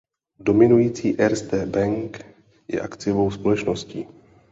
Dominující 0.39 1.19
Erste 1.21 1.65
Bank 1.65 2.25
je 2.67 2.81
akciovou 2.81 3.31
společností. 3.31 4.07